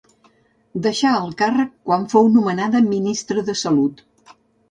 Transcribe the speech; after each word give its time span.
Deixà 0.87 1.11
el 1.17 1.35
càrrec 1.41 1.75
quan 1.89 2.07
fou 2.15 2.31
nomenada 2.37 2.83
Ministra 2.87 3.47
de 3.51 3.57
Salut. 3.63 4.05